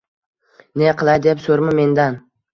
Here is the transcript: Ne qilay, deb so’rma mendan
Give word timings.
Ne 0.83 0.95
qilay, 1.03 1.21
deb 1.27 1.45
so’rma 1.45 1.77
mendan 1.83 2.21